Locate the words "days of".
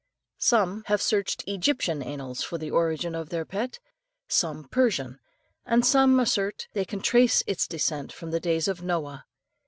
8.39-8.81